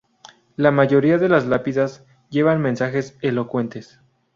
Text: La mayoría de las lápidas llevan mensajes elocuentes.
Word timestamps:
La 0.55 0.71
mayoría 0.71 1.19
de 1.19 1.29
las 1.29 1.45
lápidas 1.45 2.07
llevan 2.31 2.59
mensajes 2.59 3.15
elocuentes. 3.21 3.99